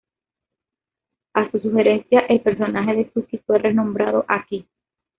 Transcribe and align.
A 1.35 1.51
su 1.51 1.59
sugerencia, 1.59 2.21
el 2.21 2.41
personaje 2.41 2.95
de 2.95 3.11
Suki 3.13 3.37
fue 3.37 3.59
renombrado 3.59 4.25
Aki. 4.27 4.65